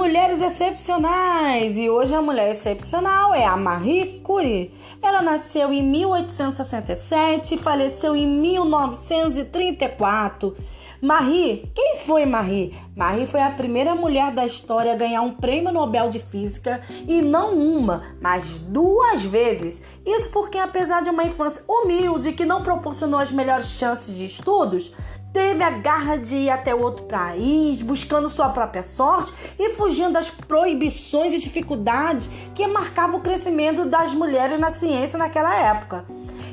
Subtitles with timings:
[0.00, 4.72] mulheres excepcionais e hoje a mulher excepcional é a Marie Curie.
[5.02, 10.56] Ela nasceu em 1867 e faleceu em 1934.
[11.02, 12.74] Marie, quem foi Marie?
[12.96, 17.20] Marie foi a primeira mulher da história a ganhar um prêmio Nobel de Física e
[17.20, 19.82] não uma, mas duas vezes.
[20.04, 24.92] Isso porque, apesar de uma infância humilde que não proporcionou as melhores chances de estudos,
[25.32, 30.30] teve a garra de ir até outro país, buscando sua própria sorte e fugindo das
[30.30, 36.04] proibições e dificuldades que marcavam o crescimento das mulheres na ciência naquela época.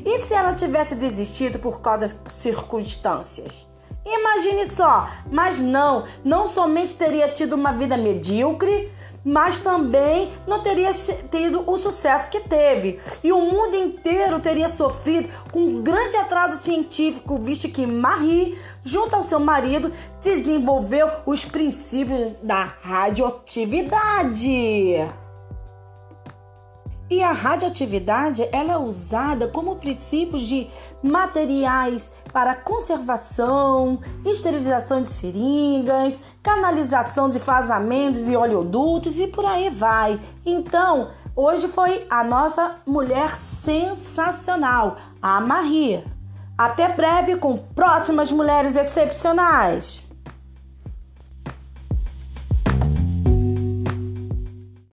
[0.05, 3.68] E se ela tivesse desistido por causa das circunstâncias?
[4.05, 8.90] Imagine só, mas não, não somente teria tido uma vida medíocre,
[9.27, 10.90] mas também não teria
[11.30, 12.98] tido o sucesso que teve.
[13.22, 19.17] E o mundo inteiro teria sofrido com um grande atraso científico, visto que Marie, junto
[19.17, 19.91] ao seu marido,
[20.23, 25.27] desenvolveu os princípios da radioatividade.
[27.09, 30.67] E a radioatividade ela é usada como princípio de
[31.02, 40.19] materiais para conservação, esterilização de seringas, canalização de vazamentos e oleodutos e por aí vai.
[40.45, 46.03] Então, hoje foi a nossa mulher sensacional, a Marie.
[46.58, 50.06] Até breve com próximas mulheres excepcionais.